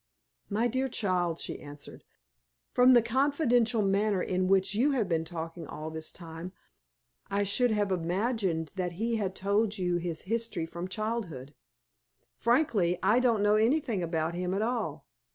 [0.49, 2.03] "My dear child," she answered,
[2.71, 6.53] "from the confidential manner in which you have been talking all this time,
[7.29, 11.53] I should have imagined that he had told you his history from childhood.
[12.39, 15.05] Frankly, I don't know anything about him at all.